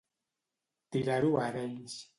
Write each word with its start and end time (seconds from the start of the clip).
Tirar-ho 0.95 1.31
a 1.37 1.43
Arenys. 1.51 1.97